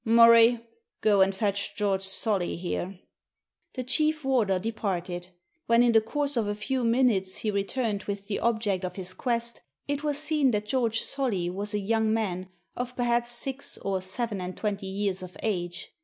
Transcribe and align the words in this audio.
Murray, 0.03 0.65
go 1.01 1.21
and 1.21 1.35
fetch 1.35 1.75
George 1.75 2.01
Solly 2.01 2.55
here." 2.55 2.99
The 3.75 3.83
chief 3.83 4.25
warder 4.25 4.57
departed. 4.57 5.29
When, 5.67 5.83
in 5.83 5.91
the 5.91 6.01
course 6.01 6.35
of 6.35 6.47
a 6.47 6.55
few 6.55 6.83
minutes, 6.83 7.35
he 7.37 7.51
returned 7.51 8.05
with 8.05 8.25
the 8.25 8.39
object 8.39 8.83
of 8.83 8.95
his 8.95 9.13
quest, 9.13 9.61
it 9.87 10.03
was 10.03 10.17
seen 10.17 10.49
that 10.49 10.65
George 10.65 11.01
Solly 11.01 11.51
was 11.51 11.75
a 11.75 11.79
young 11.79 12.11
man, 12.11 12.49
of 12.75 12.95
perhaps 12.95 13.29
six 13.29 13.77
or 13.77 14.01
seven 14.01 14.41
and 14.41 14.57
twenty 14.57 14.87
years 14.87 15.21
of 15.21 15.37
age. 15.43 15.91